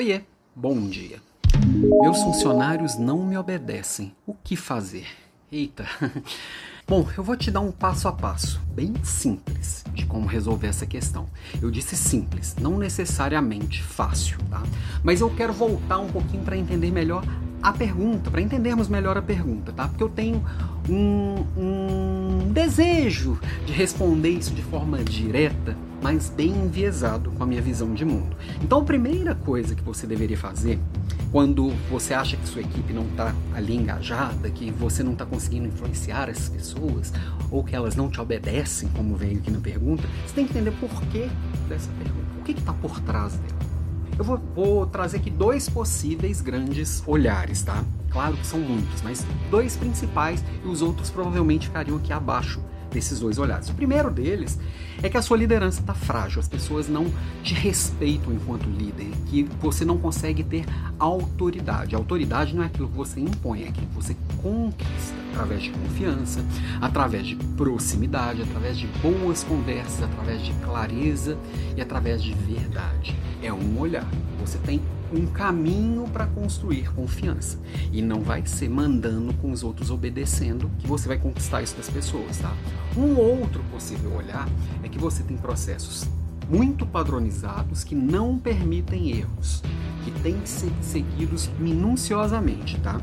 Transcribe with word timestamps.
Oiê, 0.00 0.22
bom 0.56 0.88
dia. 0.88 1.20
Meus 2.00 2.22
funcionários 2.22 2.98
não 2.98 3.22
me 3.22 3.36
obedecem. 3.36 4.14
O 4.26 4.32
que 4.32 4.56
fazer? 4.56 5.06
Eita. 5.52 5.84
Bom, 6.88 7.06
eu 7.18 7.22
vou 7.22 7.36
te 7.36 7.50
dar 7.50 7.60
um 7.60 7.70
passo 7.70 8.08
a 8.08 8.12
passo, 8.12 8.62
bem 8.74 8.94
simples, 9.04 9.84
de 9.92 10.06
como 10.06 10.26
resolver 10.26 10.68
essa 10.68 10.86
questão. 10.86 11.28
Eu 11.60 11.70
disse 11.70 11.98
simples, 11.98 12.56
não 12.58 12.78
necessariamente 12.78 13.82
fácil, 13.82 14.38
tá? 14.48 14.62
Mas 15.04 15.20
eu 15.20 15.28
quero 15.28 15.52
voltar 15.52 15.98
um 15.98 16.08
pouquinho 16.08 16.44
para 16.44 16.56
entender 16.56 16.90
melhor 16.90 17.22
a 17.62 17.70
pergunta, 17.70 18.30
para 18.30 18.40
entendermos 18.40 18.88
melhor 18.88 19.18
a 19.18 19.22
pergunta, 19.22 19.70
tá? 19.70 19.86
Porque 19.86 20.02
eu 20.02 20.08
tenho 20.08 20.42
um, 20.88 21.44
um 21.58 22.52
desejo 22.54 23.38
de 23.66 23.72
responder 23.74 24.30
isso 24.30 24.54
de 24.54 24.62
forma 24.62 25.04
direta 25.04 25.76
mas 26.02 26.28
bem 26.28 26.50
enviesado 26.50 27.30
com 27.32 27.42
a 27.42 27.46
minha 27.46 27.62
visão 27.62 27.94
de 27.94 28.04
mundo. 28.04 28.36
Então, 28.62 28.80
a 28.80 28.84
primeira 28.84 29.34
coisa 29.34 29.74
que 29.74 29.82
você 29.82 30.06
deveria 30.06 30.38
fazer 30.38 30.78
quando 31.30 31.70
você 31.88 32.12
acha 32.12 32.36
que 32.36 32.48
sua 32.48 32.60
equipe 32.60 32.92
não 32.92 33.04
está 33.04 33.34
ali 33.54 33.76
engajada, 33.76 34.50
que 34.50 34.70
você 34.70 35.02
não 35.02 35.12
está 35.12 35.24
conseguindo 35.24 35.68
influenciar 35.68 36.28
essas 36.28 36.48
pessoas, 36.48 37.12
ou 37.50 37.62
que 37.62 37.74
elas 37.74 37.94
não 37.94 38.10
te 38.10 38.20
obedecem, 38.20 38.88
como 38.96 39.14
veio 39.14 39.38
aqui 39.38 39.50
na 39.50 39.60
pergunta, 39.60 40.08
você 40.26 40.34
tem 40.34 40.46
que 40.46 40.52
entender 40.52 40.72
por 40.72 40.90
que 41.06 41.30
dessa 41.68 41.90
pergunta. 41.92 42.26
O 42.40 42.42
que 42.42 42.52
está 42.52 42.72
por 42.72 43.00
trás 43.00 43.34
dela? 43.34 43.70
Eu 44.18 44.24
vou, 44.24 44.38
vou 44.54 44.86
trazer 44.86 45.18
aqui 45.18 45.30
dois 45.30 45.68
possíveis 45.68 46.40
grandes 46.40 47.02
olhares, 47.06 47.62
tá? 47.62 47.82
Claro 48.10 48.36
que 48.36 48.46
são 48.46 48.58
muitos, 48.58 49.00
mas 49.02 49.24
dois 49.50 49.76
principais 49.76 50.44
e 50.64 50.68
os 50.68 50.82
outros 50.82 51.10
provavelmente 51.10 51.68
ficariam 51.68 51.96
aqui 51.96 52.12
abaixo 52.12 52.60
desses 52.90 53.20
dois 53.20 53.38
olhares. 53.38 53.68
O 53.68 53.74
primeiro 53.74 54.10
deles 54.10 54.58
é 55.02 55.08
que 55.08 55.16
a 55.16 55.22
sua 55.22 55.36
liderança 55.36 55.80
está 55.80 55.94
frágil, 55.94 56.40
as 56.40 56.48
pessoas 56.48 56.88
não 56.88 57.06
te 57.42 57.54
respeitam 57.54 58.32
enquanto 58.32 58.68
líder, 58.68 59.10
que 59.26 59.44
você 59.60 59.84
não 59.84 59.96
consegue 59.96 60.44
ter 60.44 60.64
autoridade. 60.98 61.94
Autoridade 61.94 62.54
não 62.54 62.62
é 62.62 62.66
aquilo 62.66 62.88
que 62.88 62.96
você 62.96 63.20
impõe, 63.20 63.64
é 63.64 63.68
aquilo 63.68 63.86
que 63.86 63.94
você 63.94 64.16
conquista 64.42 65.18
através 65.32 65.62
de 65.62 65.70
confiança, 65.70 66.44
através 66.80 67.26
de 67.26 67.36
proximidade, 67.36 68.42
através 68.42 68.76
de 68.76 68.86
boas 69.02 69.44
conversas, 69.44 70.02
através 70.02 70.42
de 70.42 70.52
clareza 70.54 71.38
e 71.76 71.80
através 71.80 72.22
de 72.22 72.34
verdade. 72.34 73.16
É 73.42 73.52
um 73.52 73.78
olhar. 73.78 74.06
Você 74.40 74.58
tem 74.58 74.80
um 75.12 75.26
caminho 75.26 76.08
para 76.12 76.26
construir 76.26 76.92
confiança. 76.94 77.58
E 77.92 78.00
não 78.02 78.20
vai 78.20 78.46
ser 78.46 78.68
mandando 78.68 79.32
com 79.34 79.50
os 79.50 79.62
outros 79.62 79.90
obedecendo 79.90 80.70
que 80.78 80.86
você 80.86 81.08
vai 81.08 81.18
conquistar 81.18 81.62
isso 81.62 81.76
das 81.76 81.90
pessoas, 81.90 82.38
tá? 82.38 82.54
Um 82.96 83.16
outro 83.16 83.62
possível 83.70 84.14
olhar 84.14 84.48
é 84.82 84.88
que 84.88 84.98
você 84.98 85.22
tem 85.22 85.36
processos 85.36 86.06
muito 86.48 86.84
padronizados 86.84 87.84
que 87.84 87.94
não 87.94 88.38
permitem 88.38 89.10
erros 89.10 89.62
que 90.04 90.10
têm 90.22 90.34
que 90.34 90.48
ser 90.48 90.70
seguidos 90.80 91.48
minuciosamente, 91.58 92.78
tá? 92.80 93.00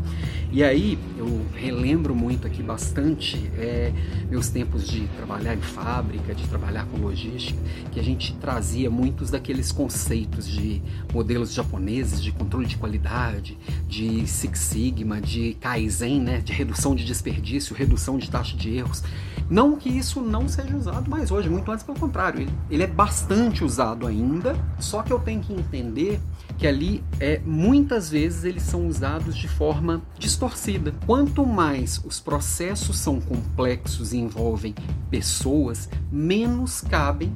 E 0.52 0.64
aí 0.64 0.98
eu 1.18 1.46
relembro 1.54 2.16
muito 2.16 2.48
aqui 2.48 2.64
bastante 2.64 3.52
é, 3.58 3.92
meus 4.30 4.48
tempos 4.48 4.88
de 4.88 5.06
trabalhar 5.18 5.54
em 5.54 5.62
fábrica, 5.62 6.34
de 6.34 6.48
trabalhar 6.48 6.86
com 6.86 6.98
logística, 6.98 7.60
que 7.92 8.00
a 8.00 8.04
gente 8.04 8.34
trazia 8.36 8.90
muitos 8.90 9.30
daqueles 9.30 9.72
conceitos 9.72 10.48
de 10.48 10.82
modelos 11.14 11.54
japoneses 11.54 12.24
de 12.24 12.32
controle 12.32 12.66
de 12.66 12.78
qualidade, 12.78 13.58
de 13.88 14.26
Six 14.26 14.60
Sigma, 14.60 15.20
de 15.20 15.56
Kaizen, 15.60 16.22
né, 16.22 16.40
de 16.40 16.54
redução 16.54 16.96
de 16.96 17.04
desperdício, 17.04 17.76
redução 17.76 18.18
de 18.18 18.30
taxa 18.30 18.56
de 18.56 18.76
erros. 18.76 19.04
Não 19.50 19.78
que 19.78 19.90
isso 19.90 20.22
não 20.22 20.48
seja 20.48 20.76
usado 20.76 21.10
mais 21.10 21.32
hoje, 21.32 21.50
muito 21.50 21.72
antes 21.72 21.84
pelo 21.84 21.98
contrário, 21.98 22.42
ele, 22.42 22.52
ele 22.70 22.84
é 22.84 22.88
bastante 22.88 23.64
usado 23.64 24.06
ainda, 24.06 24.56
só 24.80 25.02
que 25.02 25.12
eu 25.12 25.20
tenho 25.20 25.42
que 25.42 25.54
entender 25.54 26.20
que 26.58 26.66
ali 26.66 27.04
é 27.20 27.40
muitas 27.46 28.10
vezes 28.10 28.44
eles 28.44 28.64
são 28.64 28.88
usados 28.88 29.36
de 29.38 29.48
forma 29.48 30.02
distorcida. 30.18 30.94
Quanto 31.06 31.46
mais 31.46 32.02
os 32.04 32.20
processos 32.20 32.98
são 32.98 33.22
complexos 33.22 34.12
e 34.12 34.18
envolvem 34.18 34.74
pessoas, 35.10 35.88
menos 36.12 36.82
cabem 36.82 37.32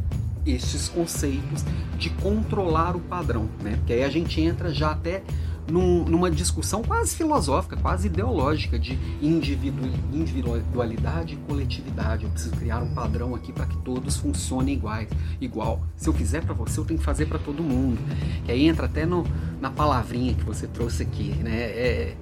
estes 0.46 0.90
conceitos 0.90 1.64
de 1.98 2.10
controlar 2.10 2.96
o 2.96 3.00
padrão, 3.00 3.48
né? 3.62 3.76
Porque 3.78 3.94
aí 3.94 4.04
a 4.04 4.10
gente 4.10 4.42
entra 4.42 4.74
já 4.74 4.92
até 4.92 5.22
num, 5.70 6.04
numa 6.06 6.30
discussão 6.30 6.82
quase 6.84 7.16
filosófica, 7.16 7.78
quase 7.78 8.08
ideológica 8.08 8.78
de 8.78 8.98
individu, 9.22 9.82
individualidade 10.14 11.34
e 11.36 11.38
coletividade. 11.38 12.26
Eu 12.26 12.32
preciso 12.32 12.56
criar 12.56 12.80
um 12.80 12.94
padrão 12.94 13.36
aqui 13.36 13.52
para 13.52 13.66
que 13.66 13.78
todos 13.78 14.18
funcionem 14.18 14.76
iguais, 14.76 15.10
igual. 15.40 15.82
Se 15.96 16.08
eu 16.08 16.14
fizer 16.14 16.44
para 16.44 16.54
você, 16.54 16.80
eu 16.80 16.86
tenho 16.86 17.00
que 17.00 17.06
fazer 17.06 17.26
para 17.26 17.40
todo 17.40 17.64
mundo. 17.64 18.00
Que 18.46 18.52
aí 18.52 18.68
entra 18.68 18.86
até 18.86 19.06
no, 19.06 19.26
na 19.60 19.70
palavrinha 19.70 20.34
que 20.34 20.44
você 20.44 20.68
trouxe 20.68 21.04
aqui, 21.04 21.30
né? 21.36 21.56
É, 21.56 22.16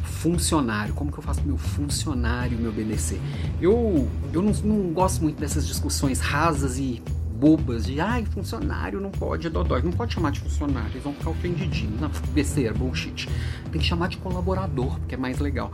funcionário, 0.00 0.94
como 0.94 1.12
que 1.12 1.18
eu 1.18 1.22
faço 1.22 1.42
meu 1.44 1.56
funcionário 1.56 2.58
me 2.58 2.66
obedecer? 2.66 3.20
Eu, 3.60 4.08
eu 4.32 4.42
não, 4.42 4.52
não 4.64 4.92
gosto 4.92 5.22
muito 5.22 5.38
dessas 5.38 5.66
discussões 5.66 6.20
rasas 6.20 6.78
e 6.78 7.02
bobas 7.36 7.84
de 7.84 8.00
ai, 8.00 8.24
funcionário 8.24 9.00
não 9.00 9.10
pode, 9.10 9.48
dodói. 9.48 9.82
Não 9.82 9.92
pode 9.92 10.14
chamar 10.14 10.32
de 10.32 10.40
funcionário, 10.40 10.90
eles 10.92 11.02
vão 11.02 11.12
ficar 11.12 11.30
ofendidinhos. 11.30 12.00
Não, 12.00 12.10
besteira, 12.32 12.72
bullshit. 12.72 13.28
Tem 13.70 13.80
que 13.80 13.86
chamar 13.86 14.08
de 14.08 14.16
colaborador, 14.16 14.98
porque 14.98 15.14
é 15.14 15.18
mais 15.18 15.38
legal. 15.38 15.70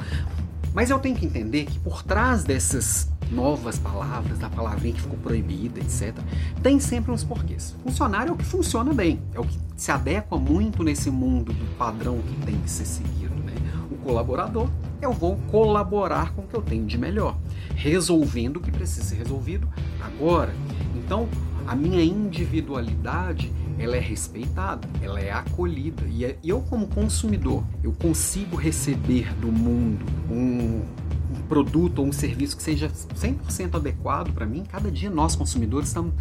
Mas 0.75 0.91
eu 0.91 0.99
tenho 0.99 1.15
que 1.15 1.27
entender 1.27 1.67
que 1.67 1.79
por 1.79 2.03
trás 2.03 2.45
dessas 2.45 3.11
novas 3.31 3.79
palavras, 3.79 4.39
da 4.39 4.49
palavrinha 4.49 4.95
que 4.95 5.01
ficou 5.01 5.19
proibida, 5.19 5.81
etc., 5.81 6.15
tem 6.63 6.81
sempre 6.81 7.13
uns 7.13 7.25
porquês. 7.25 7.75
Funcionário 7.83 8.31
é 8.31 8.33
o 8.33 8.37
que 8.37 8.45
funciona 8.45 8.93
bem, 8.93 9.21
é 9.35 9.41
o 9.41 9.45
que 9.45 9.59
se 9.77 9.91
adequa 9.91 10.39
muito 10.39 10.83
nesse 10.83 11.11
mundo 11.11 11.53
do 11.53 11.77
padrão 11.77 12.19
que 12.19 12.47
tem 12.47 12.59
que 12.59 12.71
ser 12.71 12.85
seguido. 12.85 13.35
Né? 13.35 13.55
O 13.91 13.97
colaborador, 13.97 14.69
eu 15.05 15.13
vou 15.13 15.37
colaborar 15.51 16.33
com 16.33 16.43
o 16.43 16.47
que 16.47 16.55
eu 16.55 16.63
tenho 16.63 16.87
de 16.87 16.97
melhor, 16.97 17.37
resolvendo 17.75 18.57
o 18.57 18.61
que 18.61 18.71
precisa 18.71 19.05
ser 19.05 19.17
resolvido 19.17 19.69
agora. 20.01 20.55
Então, 20.97 21.29
a 21.67 21.75
minha 21.75 22.03
individualidade 22.03 23.53
ela 23.79 23.97
é 23.97 24.01
respeitada, 24.01 24.89
ela 25.01 25.21
é 25.21 25.33
acolhida. 25.33 26.03
E 26.09 26.25
é, 26.25 26.39
eu, 26.45 26.61
como 26.61 26.87
consumidor, 26.87 27.65
eu 27.83 27.93
consigo 27.93 28.57
receber 28.57 29.35
do 29.35 29.51
mundo 29.51 30.05
um, 30.31 30.83
um 31.35 31.43
produto 31.49 32.01
ou 32.01 32.07
um 32.07 32.13
serviço 32.13 32.57
que 32.57 32.63
seja 32.63 32.89
100% 32.89 33.75
adequado 33.75 34.33
para 34.33 34.47
mim. 34.47 34.63
Cada 34.69 34.91
dia 34.91 35.11
nós, 35.11 35.35
consumidores, 35.35 35.89
estamos, 35.89 36.15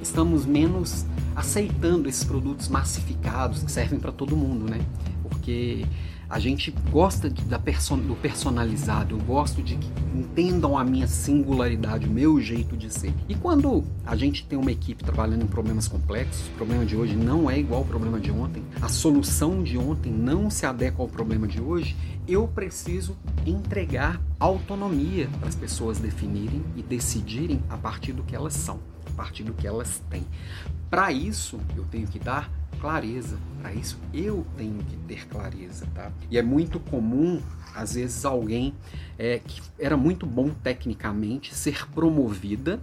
estamos 0.00 0.46
menos 0.46 1.04
aceitando 1.34 2.08
esses 2.08 2.24
produtos 2.24 2.68
massificados 2.68 3.62
que 3.62 3.70
servem 3.70 3.98
para 3.98 4.12
todo 4.12 4.36
mundo, 4.36 4.70
né? 4.70 4.80
Porque 5.22 5.84
a 6.32 6.38
gente 6.38 6.70
gosta 6.90 7.28
de, 7.28 7.44
da 7.44 7.58
person, 7.58 7.98
do 7.98 8.16
personalizado, 8.16 9.14
eu 9.14 9.22
gosto 9.22 9.62
de 9.62 9.76
que 9.76 9.86
entendam 10.14 10.78
a 10.78 10.82
minha 10.82 11.06
singularidade, 11.06 12.06
o 12.06 12.10
meu 12.10 12.40
jeito 12.40 12.74
de 12.74 12.90
ser. 12.90 13.12
E 13.28 13.34
quando 13.34 13.84
a 14.06 14.16
gente 14.16 14.46
tem 14.46 14.58
uma 14.58 14.72
equipe 14.72 15.04
trabalhando 15.04 15.42
em 15.42 15.46
problemas 15.46 15.86
complexos, 15.86 16.48
o 16.48 16.50
problema 16.52 16.86
de 16.86 16.96
hoje 16.96 17.14
não 17.14 17.50
é 17.50 17.58
igual 17.58 17.82
ao 17.82 17.86
problema 17.86 18.18
de 18.18 18.30
ontem, 18.30 18.64
a 18.80 18.88
solução 18.88 19.62
de 19.62 19.76
ontem 19.76 20.10
não 20.10 20.48
se 20.48 20.64
adequa 20.64 21.02
ao 21.02 21.08
problema 21.08 21.46
de 21.46 21.60
hoje, 21.60 21.94
eu 22.26 22.48
preciso 22.48 23.14
entregar 23.44 24.18
autonomia 24.40 25.28
para 25.38 25.50
as 25.50 25.54
pessoas 25.54 25.98
definirem 25.98 26.64
e 26.74 26.82
decidirem 26.82 27.62
a 27.68 27.76
partir 27.76 28.14
do 28.14 28.22
que 28.22 28.34
elas 28.34 28.54
são, 28.54 28.80
a 29.06 29.10
partir 29.10 29.42
do 29.42 29.52
que 29.52 29.66
elas 29.66 30.00
têm. 30.08 30.24
Para 30.88 31.12
isso, 31.12 31.60
eu 31.76 31.84
tenho 31.84 32.06
que 32.06 32.18
dar 32.18 32.50
clareza. 32.80 33.38
Para 33.60 33.72
isso, 33.72 33.98
eu 34.12 34.46
tenho 34.56 34.78
que 34.84 34.96
ter 35.08 35.26
clareza, 35.28 35.86
tá? 35.94 36.10
E 36.30 36.36
é 36.36 36.42
muito 36.42 36.80
comum, 36.80 37.40
às 37.74 37.94
vezes, 37.94 38.24
alguém 38.24 38.74
é, 39.18 39.38
que 39.38 39.62
era 39.78 39.96
muito 39.96 40.26
bom 40.26 40.50
tecnicamente 40.50 41.54
ser 41.54 41.88
promovida 41.90 42.80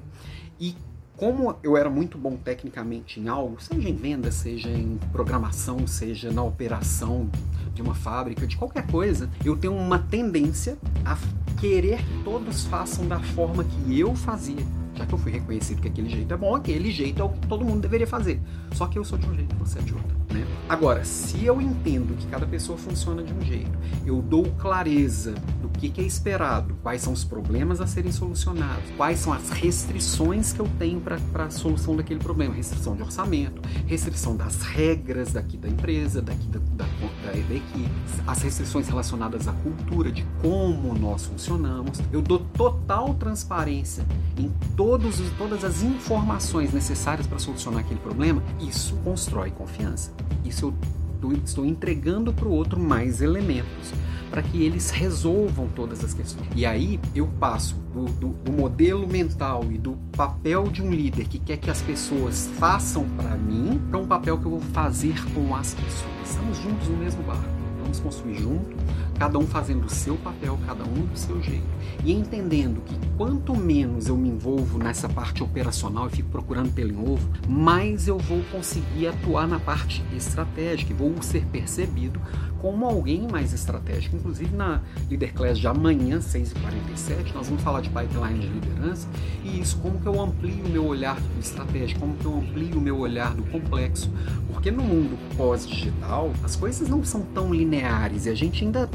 e 0.59 0.75
como 1.17 1.53
eu 1.61 1.75
era 1.75 1.89
muito 1.89 2.17
bom 2.17 2.37
tecnicamente 2.37 3.19
em 3.19 3.27
algo, 3.27 3.61
seja 3.61 3.89
em 3.89 3.95
venda, 3.95 4.31
seja 4.31 4.69
em 4.69 4.97
programação, 5.11 5.85
seja 5.85 6.31
na 6.31 6.41
operação 6.41 7.29
de 7.73 7.81
uma 7.81 7.93
fábrica, 7.93 8.47
de 8.47 8.55
qualquer 8.55 8.87
coisa, 8.87 9.29
eu 9.43 9.57
tenho 9.57 9.75
uma 9.75 9.99
tendência 9.99 10.77
a 11.03 11.17
querer 11.59 11.97
que 11.97 12.23
todos 12.23 12.63
façam 12.63 13.05
da 13.05 13.19
forma 13.19 13.65
que 13.65 13.99
eu 13.99 14.15
fazia 14.15 14.78
já 14.99 15.05
que 15.05 15.13
eu 15.13 15.17
fui 15.17 15.31
reconhecido 15.31 15.81
que 15.81 15.87
aquele 15.87 16.09
jeito 16.09 16.33
é 16.33 16.37
bom, 16.37 16.55
aquele 16.55 16.91
jeito 16.91 17.21
é 17.21 17.25
o 17.25 17.29
que 17.29 17.47
todo 17.47 17.63
mundo 17.63 17.81
deveria 17.81 18.05
fazer. 18.05 18.41
Só 18.73 18.85
que 18.85 18.99
eu 18.99 19.05
sou 19.05 19.17
de 19.17 19.27
um 19.27 19.33
jeito, 19.33 19.55
você 19.55 19.79
é 19.79 19.81
de 19.81 19.93
outro. 19.93 20.17
Né? 20.29 20.45
Agora, 20.67 21.05
se 21.05 21.43
eu 21.45 21.61
entendo 21.61 22.15
que 22.17 22.27
cada 22.27 22.45
pessoa 22.45 22.77
funciona 22.77 23.23
de 23.23 23.33
um 23.33 23.41
jeito, 23.41 23.71
eu 24.05 24.21
dou 24.21 24.43
clareza 24.57 25.33
do 25.61 25.69
que, 25.69 25.89
que 25.89 26.01
é 26.01 26.03
esperado, 26.03 26.75
quais 26.83 27.01
são 27.01 27.13
os 27.13 27.23
problemas 27.23 27.79
a 27.79 27.87
serem 27.87 28.11
solucionados, 28.11 28.83
quais 28.97 29.19
são 29.19 29.31
as 29.31 29.49
restrições 29.49 30.51
que 30.51 30.59
eu 30.59 30.67
tenho 30.77 30.99
para 30.99 31.45
a 31.45 31.49
solução 31.49 31.95
daquele 31.95 32.19
problema, 32.19 32.53
restrição 32.53 32.95
de 32.95 33.01
orçamento, 33.01 33.61
restrição 33.87 34.35
das 34.35 34.61
regras 34.61 35.31
daqui 35.31 35.55
da 35.55 35.69
empresa, 35.69 36.21
daqui 36.21 36.47
da, 36.47 36.59
da, 36.73 36.85
da, 37.29 37.47
da 37.47 37.55
equipe, 37.55 37.89
as 38.27 38.41
restrições 38.41 38.87
relacionadas 38.87 39.47
à 39.47 39.53
cultura, 39.53 40.11
de 40.11 40.25
como 40.41 40.93
nós 40.97 41.25
funcionamos. 41.25 41.99
Eu 42.11 42.21
dou 42.21 42.39
total 42.39 43.13
transparência 43.13 44.05
em 44.37 44.51
todos, 44.75 45.19
todas 45.37 45.63
as 45.63 45.83
informações 45.83 46.73
necessárias 46.73 47.27
para 47.27 47.39
solucionar 47.39 47.81
aquele 47.81 47.99
problema. 47.99 48.41
Isso 48.59 48.95
constrói 49.03 49.51
confiança. 49.51 50.11
Isso 50.43 50.73
eu 51.21 51.33
estou 51.33 51.65
entregando 51.65 52.33
para 52.33 52.47
o 52.47 52.51
outro 52.51 52.79
mais 52.79 53.21
elementos 53.21 53.93
para 54.29 54.41
que 54.41 54.63
eles 54.63 54.89
resolvam 54.89 55.67
todas 55.75 56.03
as 56.03 56.13
questões. 56.13 56.47
E 56.55 56.65
aí 56.65 56.99
eu 57.15 57.27
passo 57.39 57.75
do, 57.93 58.05
do, 58.05 58.27
do, 58.29 58.51
modelo 58.51 59.07
mental 59.07 59.63
e 59.71 59.77
do 59.77 59.93
papel 60.15 60.65
de 60.65 60.81
um 60.81 60.91
líder 60.91 61.27
que 61.27 61.39
quer 61.39 61.57
que 61.57 61.69
as 61.69 61.81
pessoas 61.81 62.49
façam 62.57 63.07
para 63.17 63.35
mim 63.35 63.81
para 63.89 63.99
um 63.99 64.07
papel 64.07 64.37
que 64.37 64.45
eu 64.45 64.51
vou 64.51 64.61
fazer 64.61 65.15
com 65.33 65.55
as 65.55 65.73
pessoas. 65.73 66.09
Estamos 66.23 66.57
juntos 66.57 66.87
no 66.87 66.97
mesmo 66.97 67.23
barco, 67.23 67.43
vamos 67.89 67.99
construir 67.99 68.35
junto 68.35 68.77
cada 69.19 69.37
um 69.37 69.45
fazendo 69.45 69.85
o 69.85 69.89
seu 69.89 70.15
papel, 70.15 70.57
cada 70.65 70.85
um 70.85 71.05
do 71.05 71.17
seu 71.17 71.41
jeito. 71.43 71.67
E 72.05 72.13
entendendo 72.13 72.81
que 72.85 72.95
quanto 73.17 73.53
menos 73.53 74.07
eu 74.07 74.15
me 74.15 74.29
envolvo 74.29 74.79
nessa 74.79 75.09
parte 75.09 75.43
operacional 75.43 76.07
e 76.07 76.09
fico 76.09 76.29
procurando 76.29 76.71
pelo 76.71 76.93
em 76.93 76.97
ovo, 76.97 77.29
mais 77.47 78.07
eu 78.07 78.17
vou 78.17 78.41
conseguir 78.49 79.07
atuar 79.07 79.45
na 79.45 79.59
parte 79.59 80.01
estratégica 80.15 80.93
e 80.93 80.95
vou 80.95 81.21
ser 81.21 81.45
percebido 81.47 82.19
como 82.61 82.85
alguém 82.85 83.27
mais 83.29 83.53
estratégico. 83.53 84.15
Inclusive 84.15 84.55
na 84.55 84.81
Leader 85.09 85.33
Class 85.33 85.59
de 85.59 85.67
amanhã, 85.67 86.19
6h47, 86.19 87.33
nós 87.33 87.47
vamos 87.47 87.61
falar 87.61 87.81
de 87.81 87.89
pipeline 87.89 88.39
de 88.39 88.47
liderança 88.47 89.07
e 89.43 89.59
isso, 89.59 89.77
como 89.79 89.99
que 89.99 90.07
eu 90.07 90.19
amplio 90.21 90.65
o 90.65 90.69
meu 90.69 90.85
olhar 90.85 91.19
do 91.19 91.39
estratégico, 91.39 91.99
como 91.99 92.15
que 92.15 92.25
eu 92.25 92.37
amplio 92.37 92.77
o 92.77 92.81
meu 92.81 92.97
olhar 92.97 93.33
do 93.33 93.43
complexo. 93.43 94.09
Porque 94.47 94.71
no 94.71 94.83
mundo 94.83 95.17
pós-digital, 95.35 96.31
as 96.43 96.55
coisas 96.55 96.87
não 96.87 97.03
são 97.03 97.21
tão 97.33 97.53
lineares 97.53 97.78
e 98.25 98.29
a 98.29 98.35
gente 98.35 98.63
ainda 98.63 98.89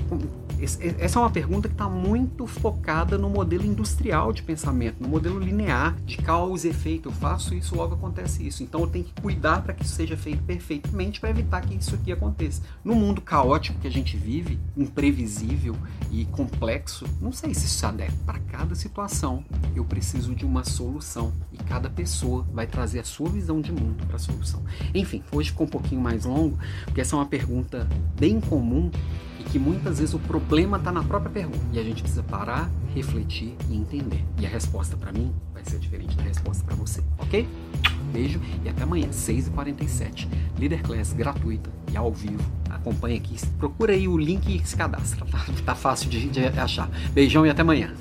essa 0.65 1.19
é 1.19 1.23
uma 1.23 1.31
pergunta 1.31 1.69
que 1.69 1.75
está 1.75 1.89
muito 1.89 2.47
focada 2.47 3.19
no 3.19 3.29
modelo 3.29 3.65
industrial 3.65 4.33
de 4.33 4.43
pensamento, 4.43 4.97
no 5.01 5.09
modelo 5.09 5.39
linear 5.39 5.95
de 6.05 6.17
causa 6.17 6.67
e 6.67 6.71
efeito. 6.71 7.09
Eu 7.09 7.13
faço 7.13 7.55
isso, 7.55 7.77
logo 7.77 7.95
acontece 7.95 8.47
isso. 8.47 8.63
Então 8.63 8.81
eu 8.81 8.87
tenho 8.87 9.05
que 9.05 9.21
cuidar 9.21 9.63
para 9.63 9.75
que 9.75 9.85
isso 9.85 9.95
seja 9.95 10.17
feito 10.17 10.43
perfeitamente 10.43 11.21
para 11.21 11.31
evitar 11.31 11.61
que 11.61 11.75
isso 11.75 11.95
aqui 11.95 12.11
aconteça. 12.11 12.63
No 12.83 12.95
mundo 12.95 13.21
caótico 13.21 13.79
que 13.79 13.87
a 13.87 13.91
gente 13.91 14.17
vive, 14.17 14.59
imprevisível 14.77 15.77
e 16.11 16.25
complexo, 16.27 17.07
não 17.21 17.33
sei 17.33 17.55
se 17.55 17.67
isso 17.67 17.87
adere 17.87 18.13
para 18.25 18.39
cada 18.39 18.75
situação. 18.75 19.45
Eu 19.75 19.85
preciso 19.85 20.35
de 20.35 20.45
uma 20.45 20.65
solução 20.65 21.33
e 21.53 21.59
cada 21.59 21.91
pessoa 21.91 22.47
vai 22.53 22.67
trazer 22.67 23.01
a 23.01 23.05
sua 23.05 23.29
visão 23.29 23.61
de 23.61 23.73
mundo 23.73 24.05
para 24.07 24.17
a 24.17 24.19
solução. 24.19 24.63
Enfim, 24.95 25.23
hoje 25.31 25.51
ficou 25.51 25.67
um 25.67 25.71
pouquinho 25.71 26.01
mais 26.01 26.25
longo, 26.25 26.59
porque 26.85 27.01
essa 27.01 27.15
é 27.15 27.19
uma 27.19 27.27
pergunta 27.27 27.87
bem 28.19 28.41
comum 28.41 28.91
e 29.45 29.51
que 29.51 29.59
muitas 29.59 29.99
vezes 29.99 30.15
o 30.15 30.19
problema 30.19 30.77
está 30.77 30.93
na 30.93 31.03
própria 31.03 31.31
pergunta. 31.31 31.61
E 31.73 31.79
a 31.79 31.83
gente 31.83 32.03
precisa 32.03 32.23
parar, 32.23 32.71
refletir 32.95 33.55
e 33.69 33.77
entender. 33.77 34.25
E 34.39 34.47
a 34.47 34.49
resposta 34.49 34.97
para 34.97 35.13
mim 35.13 35.33
vai 35.53 35.65
ser 35.65 35.79
diferente 35.79 36.17
da 36.17 36.23
resposta 36.23 36.65
para 36.65 36.75
você, 36.75 37.03
ok? 37.19 37.47
Beijo 38.13 38.41
e 38.65 38.69
até 38.69 38.83
amanhã, 38.83 39.09
6h47. 39.09 40.29
Leader 40.59 40.83
Class 40.83 41.13
gratuita 41.13 41.71
e 41.93 41.97
ao 41.97 42.13
vivo. 42.13 42.45
Acompanhe 42.71 43.17
aqui, 43.17 43.37
procura 43.59 43.93
aí 43.93 44.07
o 44.07 44.17
link 44.17 44.47
e 44.49 44.67
se 44.67 44.77
cadastra. 44.77 45.25
Tá, 45.27 45.45
tá 45.65 45.75
fácil 45.75 46.09
de, 46.11 46.29
de 46.29 46.47
achar. 46.47 46.89
Beijão 47.13 47.47
e 47.47 47.51
até 47.51 47.63
amanhã. 47.63 47.93